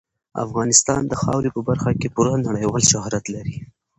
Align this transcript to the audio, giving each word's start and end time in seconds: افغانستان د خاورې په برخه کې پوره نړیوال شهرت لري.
افغانستان 0.45 1.01
د 1.07 1.13
خاورې 1.21 1.49
په 1.55 1.61
برخه 1.69 1.91
کې 1.99 2.07
پوره 2.15 2.33
نړیوال 2.47 2.83
شهرت 2.91 3.25
لري. 3.35 3.55